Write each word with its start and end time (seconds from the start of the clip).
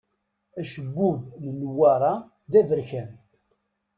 Acebbub 0.59 1.21
n 1.43 1.43
Newwara 1.59 2.13
d 2.51 2.53
aberkan. 2.59 3.09